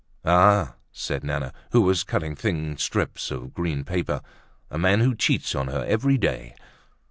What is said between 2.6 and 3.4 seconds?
strips